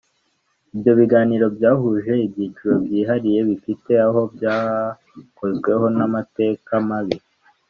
ibyo 0.73 0.91
biganiro 0.99 1.45
byahuje 1.57 2.13
ibyiciro 2.25 2.73
byihariye 2.85 3.39
bifite 3.49 3.91
aho 4.07 4.21
byakozweho 4.35 5.85
n 5.97 5.99
amateka 6.07 6.73
mabi 6.89 7.17